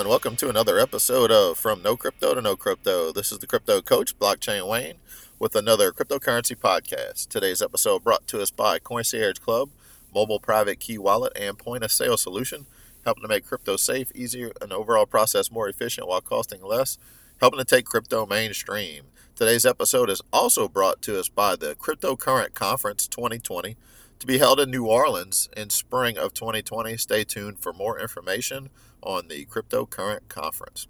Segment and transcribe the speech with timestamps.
[0.00, 3.12] And welcome to another episode of From No Crypto to Know Crypto.
[3.12, 4.94] This is the crypto coach, Blockchain Wayne,
[5.38, 7.28] with another cryptocurrency podcast.
[7.28, 9.68] Today's episode brought to us by Concierge Club,
[10.14, 12.64] mobile private key wallet, and point of sale solution,
[13.04, 16.96] helping to make crypto safe, easier, and overall process more efficient while costing less,
[17.38, 19.04] helping to take crypto mainstream.
[19.36, 23.76] Today's episode is also brought to us by the Cryptocurrent Conference 2020
[24.18, 26.96] to be held in New Orleans in spring of 2020.
[26.96, 28.70] Stay tuned for more information
[29.02, 30.86] on the Cryptocurrent Conference.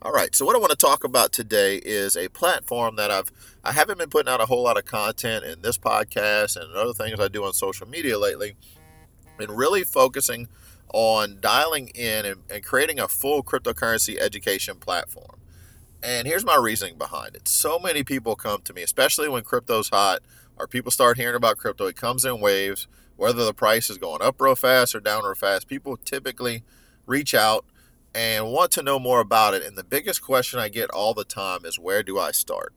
[0.00, 3.32] All right, so what I want to talk about today is a platform that I've
[3.64, 6.92] I haven't been putting out a whole lot of content in this podcast and other
[6.92, 8.54] things I do on social media lately,
[9.40, 10.46] and really focusing
[10.92, 15.40] on dialing in and, and creating a full cryptocurrency education platform.
[16.02, 17.48] And here's my reasoning behind it.
[17.48, 20.20] So many people come to me, especially when crypto's hot
[20.56, 21.86] or people start hearing about crypto.
[21.86, 25.34] It comes in waves, whether the price is going up real fast or down real
[25.34, 25.66] fast.
[25.66, 26.62] People typically
[27.08, 27.64] reach out
[28.14, 29.64] and want to know more about it.
[29.64, 32.72] And the biggest question I get all the time is where do I start?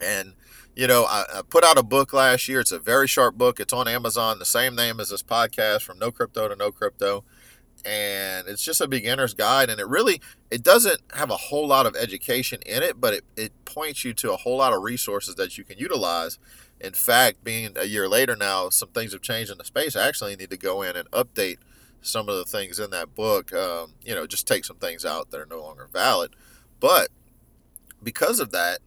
[0.00, 0.34] And,
[0.74, 2.60] you know, I, I, put out a book last year.
[2.60, 3.60] It's a very sharp book.
[3.60, 7.24] It's on Amazon, the same name as this podcast, From No Crypto to Know Crypto.
[7.84, 9.70] And it's just a beginner's guide.
[9.70, 13.24] And it really, it doesn't have a whole lot of education in it, but it,
[13.36, 16.38] it points you to a whole lot of resources that you can utilize.
[16.78, 19.96] In fact, being a year later now, some things have changed in the space.
[19.96, 21.56] I actually need to go in and update–
[22.00, 25.30] some of the things in that book, um, you know, just take some things out
[25.30, 26.34] that are no longer valid.
[26.80, 27.08] But
[28.02, 28.78] because of that,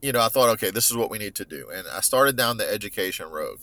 [0.00, 1.68] you know, I thought, okay, this is what we need to do.
[1.74, 3.58] And I started down the education road.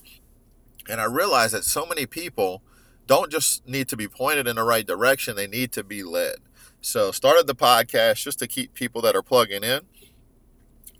[0.89, 2.64] And I realized that so many people
[3.08, 6.36] don't just need to be pointed in the right direction, they need to be led.
[6.81, 9.81] So started the podcast just to keep people that are plugging in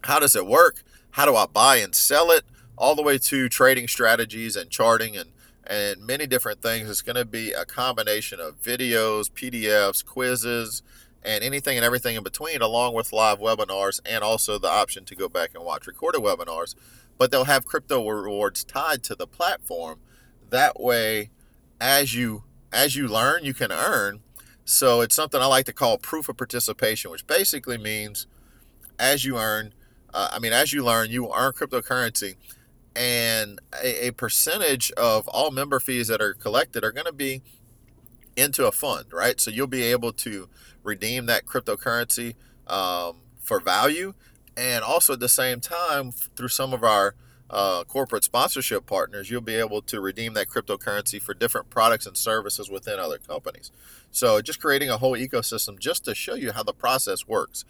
[0.04, 2.44] how does it work how do i buy and sell it
[2.78, 5.32] all the way to trading strategies and charting and
[5.68, 6.90] and many different things.
[6.90, 10.84] It's going to be a combination of videos, PDFs, quizzes,
[11.24, 15.16] and anything and everything in between, along with live webinars and also the option to
[15.16, 16.76] go back and watch recorded webinars.
[17.18, 20.00] But they'll have crypto rewards tied to the platform.
[20.50, 21.32] That way,
[21.82, 24.20] as you as you learn, you can earn.
[24.66, 28.28] So it's something I like to call proof of participation, which basically means
[29.00, 29.74] as you earn,
[30.14, 32.36] uh, I mean, as you learn, you earn cryptocurrency
[32.96, 37.42] and a, a percentage of all member fees that are collected are going to be
[38.36, 39.40] into a fund, right?
[39.40, 40.50] So you'll be able to
[40.84, 42.36] redeem that cryptocurrency
[42.68, 44.14] um, for value,
[44.58, 47.16] and also at the same time, through some of our
[47.50, 52.18] uh, corporate sponsorship partners, you'll be able to redeem that cryptocurrency for different products and
[52.18, 53.72] services within other companies.
[54.12, 57.66] So just creating a whole ecosystem just to show you how the process works.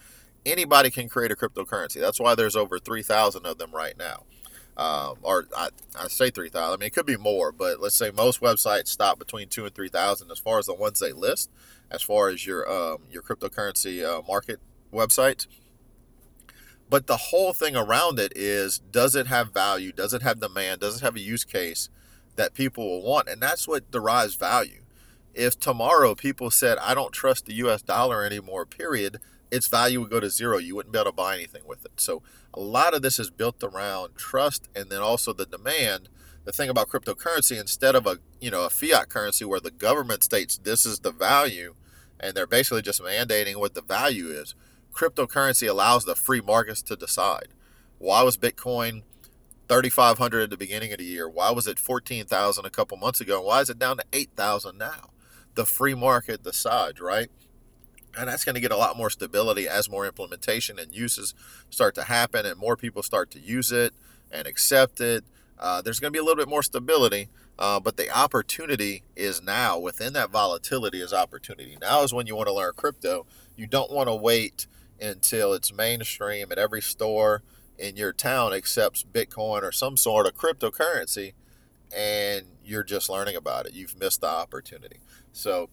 [0.46, 2.00] Anybody can create a cryptocurrency.
[2.00, 4.24] That's why there's over 3,000 of them right now
[4.78, 6.74] um, or I, I say 3,000.
[6.74, 9.74] I mean, it could be more, but let's say most websites stop between two and
[9.74, 11.50] 3,000 as far as the ones they list,
[11.90, 14.60] as far as your um, your cryptocurrency uh, market
[14.92, 15.48] websites.
[16.90, 19.92] But the whole thing around it is does it have value?
[19.92, 20.82] Does it have demand?
[20.82, 21.90] Does it have a use case
[22.36, 23.30] that people will want?
[23.30, 24.82] And that's what derives value.
[25.34, 29.20] If tomorrow people said, I don't trust the US dollar anymore, period,
[29.52, 30.58] its value would go to zero.
[30.58, 32.00] You wouldn't be able to buy anything with it.
[32.00, 32.22] So
[32.54, 36.10] a lot of this is built around trust and then also the demand.
[36.46, 40.24] The thing about cryptocurrency, instead of a you know a fiat currency where the government
[40.24, 41.76] states this is the value,
[42.20, 44.54] and they're basically just mandating what the value is,
[44.94, 47.48] cryptocurrency allows the free markets to decide.
[47.98, 49.04] Why was Bitcoin
[49.68, 51.28] 3,500 at the beginning of the year?
[51.28, 53.42] Why was it 14,000 a couple months ago?
[53.42, 55.10] Why is it down to 8,000 now?
[55.56, 57.30] The free market decides, right?
[58.18, 61.34] And that's going to get a lot more stability as more implementation and uses
[61.70, 63.94] start to happen and more people start to use it
[64.32, 65.24] and accept it
[65.60, 69.42] uh, there's going to be a little bit more stability uh, but the opportunity is
[69.42, 73.26] now within that volatility is opportunity now is when you want to learn crypto
[73.56, 74.68] you don't want to wait
[75.00, 77.42] until it's mainstream and every store
[77.78, 81.34] in your town accepts Bitcoin or some sort of cryptocurrency
[81.96, 83.74] and you're just learning about it.
[83.74, 85.00] You've missed the opportunity.
[85.32, 85.70] So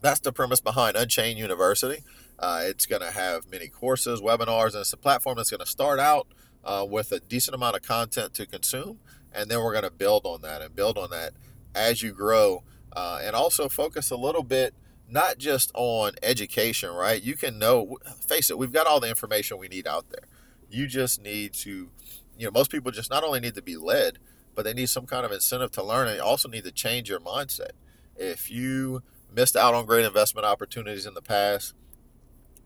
[0.00, 2.02] that's the premise behind Unchained University.
[2.38, 5.66] Uh, it's going to have many courses, webinars, and it's a platform that's going to
[5.66, 6.26] start out
[6.64, 8.98] uh, with a decent amount of content to consume.
[9.32, 11.32] And then we're going to build on that and build on that
[11.74, 14.74] as you grow uh, and also focus a little bit
[15.08, 17.22] not just on education, right?
[17.22, 20.24] You can know, face it, we've got all the information we need out there.
[20.70, 21.90] You just need to,
[22.38, 24.18] you know, most people just not only need to be led,
[24.54, 27.18] but they need some kind of incentive to learn and also need to change your
[27.18, 27.72] mindset.
[28.16, 29.02] If you
[29.34, 31.74] missed out on great investment opportunities in the past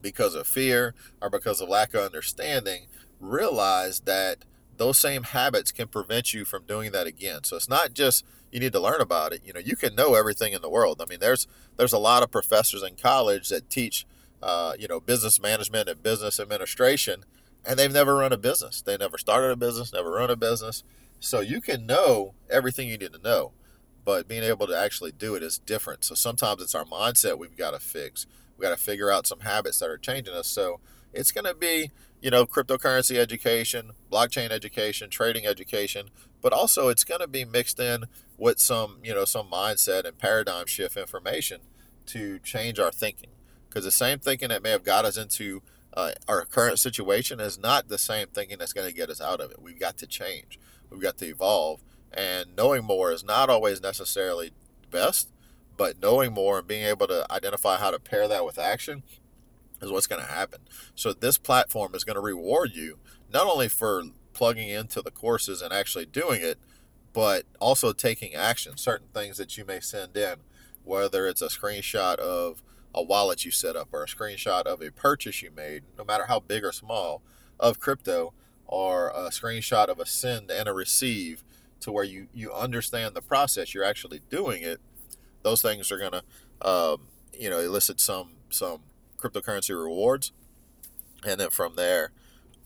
[0.01, 2.87] because of fear or because of lack of understanding,
[3.21, 4.45] realize that
[4.77, 7.45] those same habits can prevent you from doing that again.
[7.45, 9.43] So it's not just you need to learn about it.
[9.45, 11.01] You know, you can know everything in the world.
[11.03, 11.47] I mean, there's
[11.77, 14.07] there's a lot of professors in college that teach,
[14.43, 17.25] uh, you know, business management and business administration,
[17.65, 18.83] and they've never run a business.
[18.83, 20.85] They never started a business, never run a business.
[21.19, 23.53] So you can know everything you need to know,
[24.05, 26.05] but being able to actually do it is different.
[26.05, 28.27] So sometimes it's our mindset we've got to fix.
[28.57, 30.47] We've got to figure out some habits that are changing us.
[30.47, 30.81] So
[31.13, 31.91] it's going to be,
[32.21, 36.09] you know, cryptocurrency education, blockchain education, trading education,
[36.41, 38.05] but also it's going to be mixed in
[38.37, 41.61] with some, you know, some mindset and paradigm shift information
[42.07, 43.31] to change our thinking.
[43.69, 45.63] Because the same thinking that may have got us into
[45.95, 49.41] uh, our current situation is not the same thinking that's going to get us out
[49.41, 49.63] of it.
[49.63, 50.59] We've got to change.
[50.91, 51.83] We've got to evolve.
[52.17, 54.53] And knowing more is not always necessarily
[54.91, 55.31] best,
[55.77, 59.03] but knowing more and being able to identify how to pair that with action
[59.83, 60.61] is what's going to happen.
[60.95, 62.99] So this platform is going to reward you
[63.33, 66.59] not only for plugging into the courses and actually doing it,
[67.13, 68.77] but also taking action.
[68.77, 70.37] Certain things that you may send in,
[70.85, 72.63] whether it's a screenshot of
[72.95, 76.27] a wallet you set up or a screenshot of a purchase you made, no matter
[76.27, 77.23] how big or small,
[77.59, 78.33] of crypto,
[78.67, 81.45] or a screenshot of a send and a receive
[81.85, 84.81] to where you, you understand the process, you're actually doing it,
[85.43, 86.23] those things are to,
[86.63, 87.03] um,
[87.39, 88.81] you know, elicit some, some
[89.19, 90.33] cryptocurrency rewards.
[91.27, 92.11] And then from there,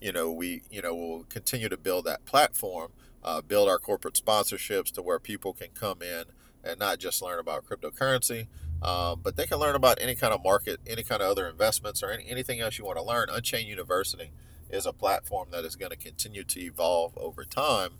[0.00, 2.92] you know, we, you know, we'll continue to build that platform,
[3.24, 6.24] uh, build our corporate sponsorships to where people can come in
[6.62, 8.46] and not just learn about cryptocurrency,
[8.82, 12.04] um, but they can learn about any kind of market, any kind of other investments,
[12.04, 13.28] or any, anything else you want to learn.
[13.30, 14.30] Unchained University
[14.70, 17.94] is a platform that is going to continue to evolve over time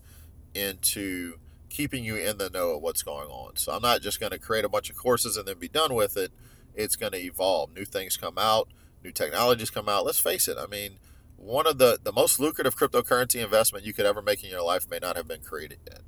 [0.54, 1.34] into
[1.68, 3.56] keeping you in the know of what's going on.
[3.56, 5.94] So I'm not just going to create a bunch of courses and then be done
[5.94, 6.32] with it.
[6.74, 7.74] It's going to evolve.
[7.74, 8.68] New things come out,
[9.04, 10.04] new technologies come out.
[10.04, 10.56] Let's face it.
[10.58, 10.98] I mean,
[11.36, 14.90] one of the, the most lucrative cryptocurrency investment you could ever make in your life
[14.90, 16.00] may not have been created yet.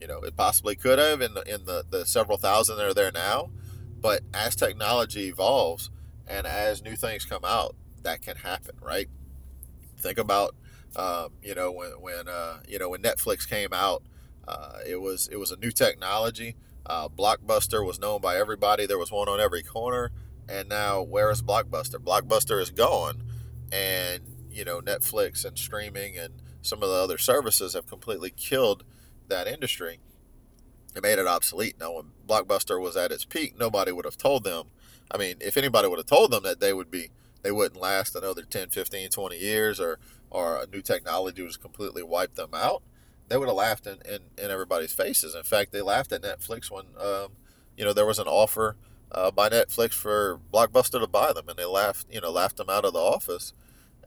[0.00, 2.94] You know, it possibly could have in the, in the, the several thousand that are
[2.94, 3.50] there now.
[4.00, 5.90] But as technology evolves
[6.26, 9.08] and as new things come out, that can happen, right?
[9.96, 10.54] Think about,
[10.96, 14.02] um, you know, when when uh, you know when Netflix came out,
[14.46, 16.56] uh, it was it was a new technology.
[16.86, 18.86] Uh, Blockbuster was known by everybody.
[18.86, 20.10] There was one on every corner.
[20.48, 21.96] And now, where is Blockbuster?
[21.96, 23.22] Blockbuster is gone,
[23.72, 28.84] and you know Netflix and streaming and some of the other services have completely killed
[29.28, 30.00] that industry.
[30.94, 31.76] It made it obsolete.
[31.80, 34.66] Now, when Blockbuster was at its peak, nobody would have told them.
[35.10, 37.10] I mean, if anybody would have told them that they would be
[37.44, 39.98] they wouldn't last another 10, 15, 20 years or,
[40.30, 42.82] or a new technology was completely wiped them out,
[43.28, 45.34] they would have laughed in, in, in everybody's faces.
[45.34, 47.32] In fact, they laughed at Netflix when, um,
[47.76, 48.76] you know, there was an offer
[49.12, 52.70] uh, by Netflix for Blockbuster to buy them, and they laughed, you know, laughed them
[52.70, 53.52] out of the office.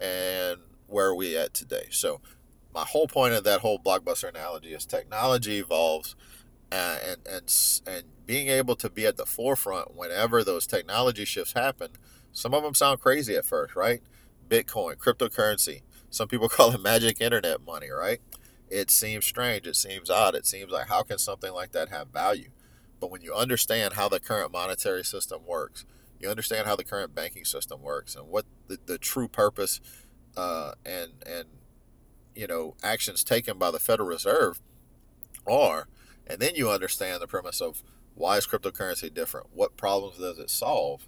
[0.02, 1.88] And where are we at today?
[1.92, 2.20] So,
[2.74, 6.16] my whole point of that whole Blockbuster analogy is technology evolves,
[6.72, 11.54] and and and, and being able to be at the forefront whenever those technology shifts
[11.54, 11.90] happen–
[12.38, 14.00] some of them sound crazy at first, right?
[14.48, 15.82] Bitcoin, cryptocurrency.
[16.12, 18.20] Some people call it magic internet money, right?
[18.70, 19.66] It seems strange.
[19.66, 20.36] It seems odd.
[20.36, 22.50] It seems like how can something like that have value?
[23.00, 25.84] But when you understand how the current monetary system works,
[26.20, 29.82] you understand how the current banking system works and what the, the true purpose
[30.36, 31.46] uh, and and
[32.36, 34.60] you know actions taken by the Federal Reserve
[35.48, 35.88] are,
[36.28, 37.82] and then you understand the premise of
[38.14, 39.48] why is cryptocurrency different?
[39.54, 41.08] What problems does it solve?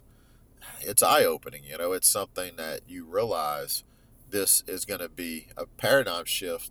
[0.80, 1.64] It's eye opening.
[1.64, 3.84] You know, it's something that you realize
[4.30, 6.70] this is going to be a paradigm shift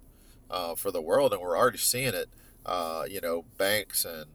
[0.50, 2.30] uh, for the world, and we're already seeing it.
[2.66, 4.26] Uh, you know, banks and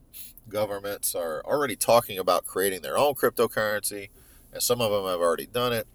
[0.49, 4.09] governments are already talking about creating their own cryptocurrency,
[4.53, 5.87] and some of them have already done it.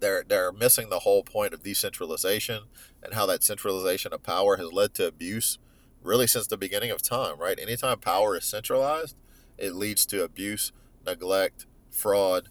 [0.00, 2.64] They're they're missing the whole point of decentralization
[3.02, 5.58] and how that centralization of power has led to abuse,
[6.02, 7.38] really since the beginning of time.
[7.38, 7.58] Right?
[7.58, 9.16] Anytime power is centralized,
[9.56, 10.72] it leads to abuse,
[11.04, 12.48] neglect, fraud,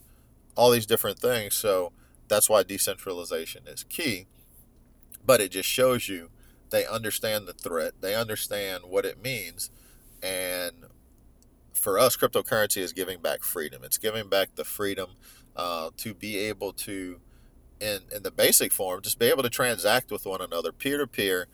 [0.57, 1.55] all these different things.
[1.55, 1.93] So
[2.27, 4.27] That's why decentralization is key.
[5.25, 6.29] But it just shows you
[6.69, 9.71] they understand the threat, they understand what it means.
[10.23, 10.85] And
[11.73, 13.83] for us, cryptocurrency is giving back freedom.
[13.83, 15.11] It's giving back the freedom
[15.55, 17.19] uh, to be able to,
[17.79, 21.07] in, in the basic form, just be able to transact with one another peer to
[21.07, 21.47] peer.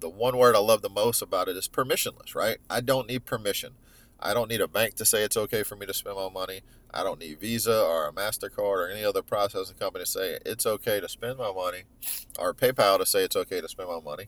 [0.00, 2.58] The one word I love the most about it is permissionless, right?
[2.70, 3.74] I don't need permission.
[4.22, 6.60] I don't need a bank to say it's okay for me to spend my money.
[6.92, 10.66] I don't need Visa or a MasterCard or any other processing company to say it's
[10.66, 11.84] okay to spend my money
[12.38, 14.26] or PayPal to say it's okay to spend my money.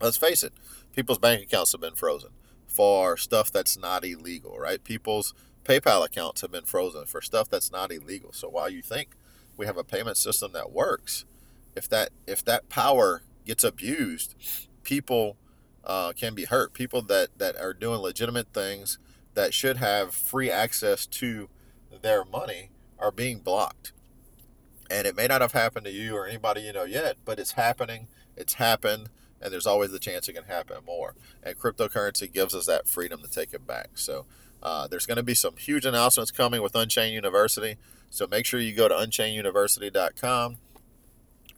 [0.00, 0.52] Let's face it,
[0.92, 2.30] people's bank accounts have been frozen
[2.66, 4.82] for stuff that's not illegal, right?
[4.82, 5.34] People's
[5.64, 8.32] PayPal accounts have been frozen for stuff that's not illegal.
[8.32, 9.10] So while you think
[9.56, 11.24] we have a payment system that works,
[11.76, 14.34] if that if that power gets abused,
[14.82, 15.36] people
[15.84, 16.72] uh, can be hurt.
[16.72, 18.98] People that that are doing legitimate things
[19.34, 21.48] that should have free access to
[22.02, 23.92] their money are being blocked.
[24.90, 27.52] And it may not have happened to you or anybody you know yet, but it's
[27.52, 28.06] happening.
[28.36, 29.08] It's happened,
[29.40, 31.14] and there's always the chance it can happen more.
[31.42, 33.90] And cryptocurrency gives us that freedom to take it back.
[33.94, 34.26] So
[34.62, 37.76] uh, there's going to be some huge announcements coming with Unchained University.
[38.10, 40.56] So make sure you go to unchaineduniversity.com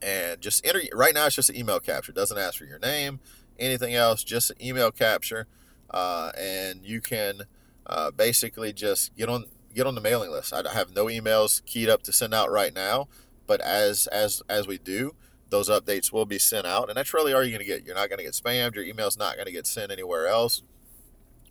[0.02, 0.82] and just enter.
[0.92, 2.12] Right now, it's just an email capture.
[2.12, 3.20] It doesn't ask for your name,
[3.58, 5.46] anything else, just email capture,
[5.90, 7.42] uh, and you can
[7.86, 10.52] uh, basically just get on get on the mailing list.
[10.52, 13.08] I have no emails keyed up to send out right now,
[13.46, 15.14] but as as as we do,
[15.50, 17.84] those updates will be sent out, and that's really all you're going to get.
[17.84, 18.74] You're not going to get spammed.
[18.74, 20.62] Your email's not going to get sent anywhere else.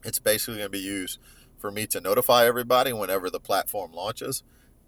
[0.03, 1.19] It's basically going to be used
[1.57, 4.43] for me to notify everybody whenever the platform launches,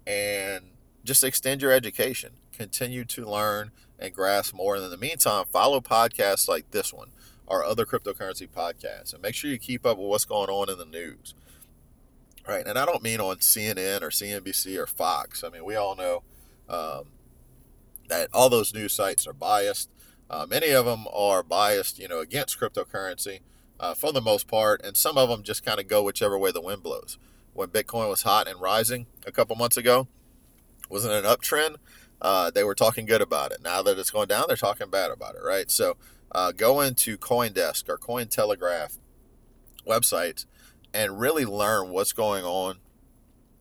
[0.06, 0.72] and
[1.04, 2.32] just extend your education.
[2.58, 4.74] Continue to learn and grasp more.
[4.74, 7.12] And in the meantime, follow podcasts like this one
[7.46, 10.76] or other cryptocurrency podcasts, and make sure you keep up with what's going on in
[10.76, 11.34] the news
[12.48, 12.66] right?
[12.66, 15.44] And I don't mean on CNN or CNBC or Fox.
[15.44, 16.22] I mean, we all know
[16.68, 17.04] um,
[18.08, 19.90] that all those news sites are biased.
[20.30, 23.40] Uh, many of them are biased, you know, against cryptocurrency
[23.78, 26.50] uh, for the most part, and some of them just kind of go whichever way
[26.50, 27.18] the wind blows.
[27.52, 30.08] When Bitcoin was hot and rising a couple months ago,
[30.88, 31.76] wasn't an uptrend.
[32.20, 33.62] Uh, they were talking good about it.
[33.62, 35.70] Now that it's going down, they're talking bad about it, right?
[35.70, 35.96] So
[36.32, 38.98] uh, go into CoinDesk or Cointelegraph
[39.86, 40.46] websites
[40.92, 42.78] and really learn what's going on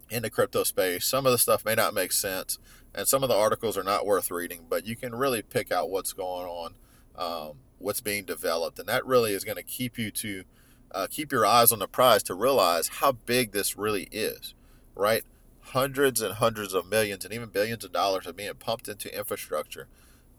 [0.09, 1.05] in the crypto space.
[1.05, 2.57] Some of the stuff may not make sense,
[2.95, 5.89] and some of the articles are not worth reading, but you can really pick out
[5.89, 6.73] what's going on,
[7.17, 10.43] um, what's being developed, and that really is going to keep you to
[10.91, 14.53] uh, keep your eyes on the prize to realize how big this really is,
[14.95, 15.23] right?
[15.71, 19.88] Hundreds and hundreds of millions and even billions of dollars are being pumped into infrastructure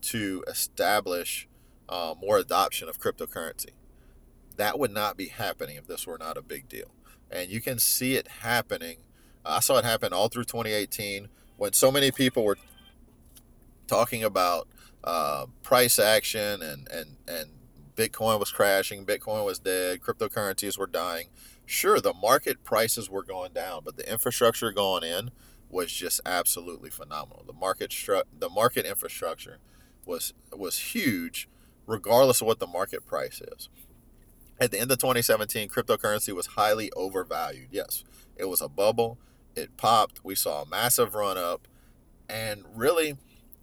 [0.00, 1.49] to establish
[1.88, 3.70] uh, more adoption of cryptocurrency.
[4.56, 6.90] That would not be happening if this were not a big deal.
[7.30, 8.99] And you can see it happening.
[9.44, 12.58] I saw it happen all through 2018 when so many people were
[13.87, 14.68] talking about
[15.04, 17.50] uh, price action and, and, and
[17.97, 21.28] Bitcoin was crashing, Bitcoin was dead, cryptocurrencies were dying.
[21.68, 25.30] Sure, the market prices were going down, but the infrastructure going in
[25.70, 27.44] was just absolutely phenomenal.
[27.46, 29.58] The market stru- the market infrastructure
[30.06, 31.48] was was huge,
[31.87, 33.68] regardless of what the market price is
[34.60, 37.68] at the end of 2017, cryptocurrency was highly overvalued.
[37.70, 38.04] Yes,
[38.37, 39.18] it was a bubble.
[39.54, 40.25] It popped.
[40.25, 41.68] We saw a massive run up,
[42.28, 43.16] and really,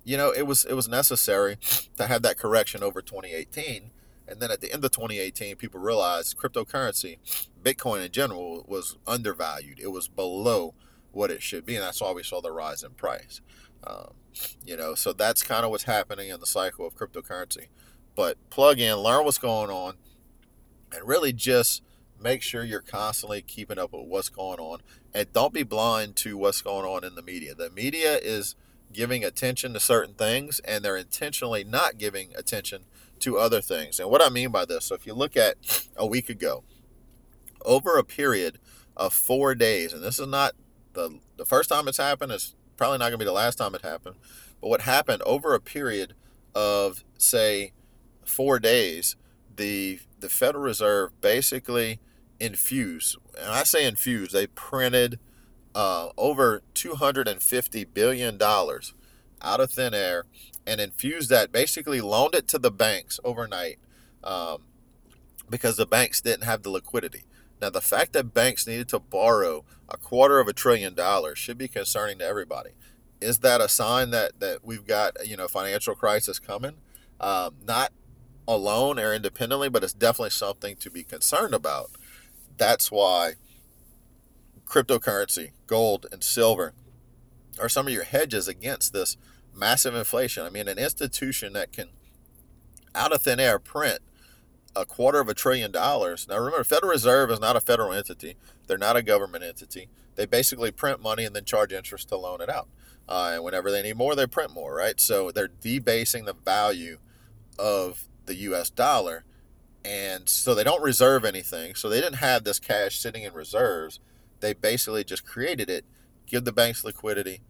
[0.03, 1.57] you know, it was it was necessary
[1.97, 3.91] to have that correction over 2018.
[4.27, 7.17] And then at the end of 2018, people realized cryptocurrency,
[7.65, 9.79] Bitcoin in general, was undervalued.
[9.79, 10.75] It was below
[11.11, 13.41] what it should be, and that's why we saw the rise in price.
[13.83, 14.13] Um,
[14.65, 17.67] you know, so that's kind of what's happening in the cycle of cryptocurrency.
[18.15, 19.95] But plug in, learn what's going on
[20.93, 21.81] and really just
[22.21, 24.79] make sure you're constantly keeping up with what's going on
[25.13, 27.53] and don't be blind to what's going on in the media.
[27.53, 28.55] The media is
[28.93, 32.83] giving attention to certain things and they're intentionally not giving attention
[33.19, 33.99] to other things.
[33.99, 35.55] And what I mean by this, so if you look at
[35.97, 36.63] a week ago,
[37.65, 38.59] over a period
[38.95, 40.53] of four days, and this is not
[40.93, 43.81] the the first time it's happened, it's probably not gonna be the last time it
[43.81, 44.15] happened,
[44.61, 46.13] but what happened over a period
[46.53, 47.73] of say
[48.23, 49.15] four days,
[49.55, 51.99] the the Federal Reserve basically
[52.39, 55.19] infused, and I say infused, they printed
[55.75, 60.23] uh, over $250 billion out of thin air
[60.65, 63.77] and infused that, basically loaned it to the banks overnight
[64.23, 64.63] um,
[65.49, 67.23] because the banks didn't have the liquidity.
[67.65, 71.57] Now, the fact that banks needed to borrow a quarter of a trillion dollars should
[71.57, 72.75] be concerning to everybody.
[73.19, 76.75] Is that a sign that, that we've got, you know, financial crisis coming?
[77.19, 77.91] Um, not
[78.47, 81.89] alone or independently, but it's definitely something to be concerned about.
[82.55, 83.33] That's why
[84.65, 86.75] cryptocurrency, gold, and silver
[87.59, 89.17] are some of your hedges against this
[89.51, 90.45] massive inflation.
[90.45, 91.89] I mean, an institution that can
[92.93, 94.01] out of thin air print
[94.75, 96.27] a quarter of a trillion dollars.
[96.27, 98.35] Now, remember, Federal Reserve is not a federal entity.
[98.67, 99.87] They're not a government entity.
[100.15, 102.67] They basically print money and then charge interest to loan it out.
[103.07, 104.99] Uh, and whenever they need more, they print more, right?
[104.99, 106.97] So they're debasing the value
[107.59, 108.69] of the U.S.
[108.69, 109.23] dollar,
[109.83, 111.75] and so they don't reserve anything.
[111.75, 113.99] So they didn't have this cash sitting in reserves.
[114.39, 115.85] They basically just created it,
[116.25, 117.41] give the banks liquidity,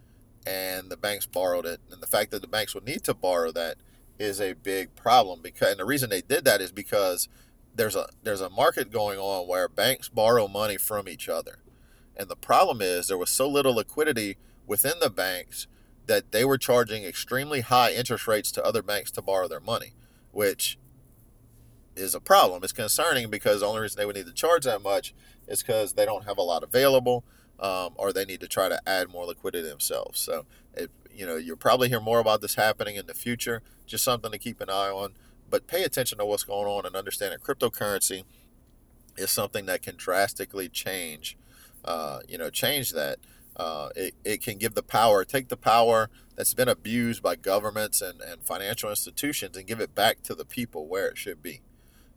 [0.45, 1.79] and the banks borrowed it.
[1.89, 3.77] And the fact that the banks would need to borrow that
[4.17, 7.27] is a big problem because and the reason they did that is because
[7.75, 11.59] there's a there's a market going on where banks borrow money from each other.
[12.15, 15.67] And the problem is there was so little liquidity within the banks
[16.07, 19.93] that they were charging extremely high interest rates to other banks to borrow their money,
[20.31, 20.77] which
[21.95, 22.63] is a problem.
[22.63, 25.13] It's concerning because the only reason they would need to charge that much
[25.47, 27.23] is because they don't have a lot available
[27.59, 30.19] um, or they need to try to add more liquidity themselves.
[30.19, 33.61] So, it, you know, you'll probably hear more about this happening in the future.
[33.85, 35.13] Just something to keep an eye on.
[35.49, 38.23] But pay attention to what's going on and understand that cryptocurrency
[39.17, 41.37] is something that can drastically change,
[41.83, 43.19] uh, you know, change that.
[43.55, 48.01] Uh, it, it can give the power, take the power that's been abused by governments
[48.01, 51.61] and, and financial institutions and give it back to the people where it should be.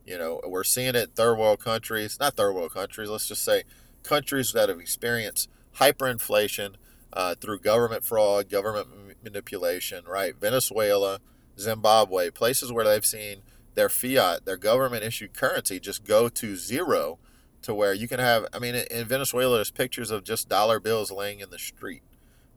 [0.05, 3.63] You know, we're seeing it third world countries, not third world countries, let's just say
[4.03, 6.75] countries that have experienced hyperinflation
[7.13, 8.87] uh, through government fraud, government
[9.23, 10.35] manipulation, right?
[10.35, 11.19] Venezuela,
[11.57, 13.41] Zimbabwe, places where they've seen
[13.75, 17.19] their fiat, their government issued currency just go to zero
[17.61, 21.11] to where you can have, I mean, in Venezuela, there's pictures of just dollar bills
[21.11, 22.03] laying in the street,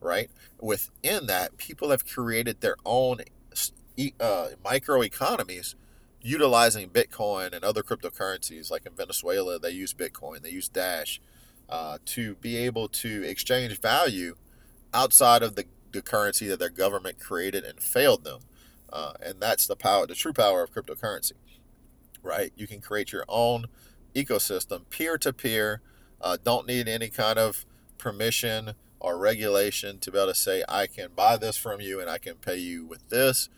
[0.00, 0.30] right?
[0.60, 3.18] Within that, people have created their own
[4.20, 5.74] uh, micro economies
[6.22, 8.70] utilizing Bitcoin and other cryptocurrencies.
[8.70, 11.20] Like in Venezuela, they use Bitcoin, they use Dash
[11.68, 14.36] uh, to be able to exchange value
[14.94, 18.40] outside of the, the currency that their government created and failed them.
[18.92, 21.32] Uh, and that's the power, the true power of cryptocurrency,
[22.22, 22.52] right?
[22.56, 23.66] You can create your own
[24.14, 25.80] ecosystem, peer to peer.
[26.44, 27.64] Don't need any kind of
[27.98, 32.08] permission or regulation to be able to say I can buy this from you and
[32.08, 33.48] I can pay you with this,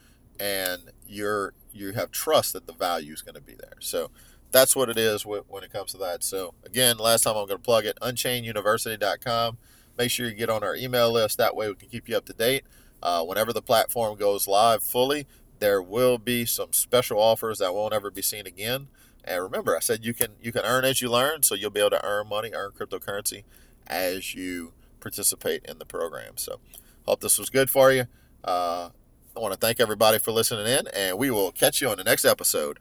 [0.40, 3.74] and you're you have trust that the value is going to be there.
[3.80, 4.10] So
[4.52, 6.22] that's what it is when it comes to that.
[6.22, 9.58] So again, last time I'm going to plug it, unchaineduniversity.com.
[9.96, 11.38] Make sure you get on our email list.
[11.38, 12.64] That way we can keep you up to date.
[13.02, 15.26] Uh, whenever the platform goes live fully,
[15.58, 18.88] there will be some special offers that won't ever be seen again.
[19.24, 21.80] And remember, I said you can you can earn as you learn, so you'll be
[21.80, 23.44] able to earn money, earn cryptocurrency
[23.86, 26.36] as you participate in the program.
[26.36, 26.60] So,
[27.06, 28.04] hope this was good for you.
[28.42, 28.90] Uh,
[29.36, 32.04] I want to thank everybody for listening in, and we will catch you on the
[32.04, 32.78] next episode.